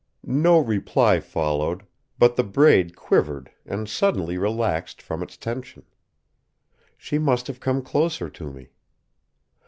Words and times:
No 0.25 0.57
reply 0.57 1.19
followed, 1.19 1.83
but 2.17 2.35
the 2.35 2.43
braid 2.43 2.95
quivered 2.95 3.51
and 3.67 3.87
suddenly 3.87 4.35
relaxed 4.35 4.99
from 4.99 5.21
its 5.21 5.37
tension. 5.37 5.83
She 6.97 7.19
must 7.19 7.45
have 7.45 7.59
come 7.59 7.83
closer 7.83 8.27
to 8.27 8.51
me. 8.51 8.69